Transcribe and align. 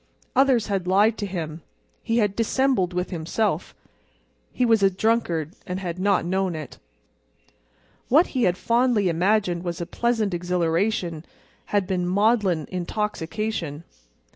Others 0.35 0.65
had 0.65 0.87
lied 0.87 1.15
to 1.19 1.27
him; 1.27 1.61
he 2.01 2.17
had 2.17 2.35
dissembled 2.35 2.91
with 2.91 3.11
himself. 3.11 3.75
He 4.51 4.65
was 4.65 4.81
a 4.81 4.89
drunkard, 4.89 5.53
and 5.67 5.79
had 5.79 5.99
not 5.99 6.25
known 6.25 6.55
it. 6.55 6.79
What 8.09 8.25
he 8.33 8.45
had 8.45 8.57
fondly 8.57 9.09
imagined 9.09 9.61
was 9.61 9.79
a 9.79 9.85
pleasant 9.85 10.33
exhilaration 10.33 11.23
had 11.65 11.85
been 11.85 12.07
maudlin 12.07 12.65
intoxication. 12.71 13.83